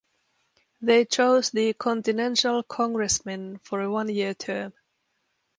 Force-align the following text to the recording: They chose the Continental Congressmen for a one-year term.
They 0.81 1.05
chose 1.05 1.51
the 1.51 1.75
Continental 1.75 2.63
Congressmen 2.63 3.59
for 3.59 3.81
a 3.81 3.91
one-year 3.91 4.33
term. 4.33 4.73